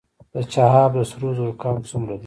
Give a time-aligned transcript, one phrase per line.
[0.33, 2.19] د چاه اب د سرو زرو کان څومره دی؟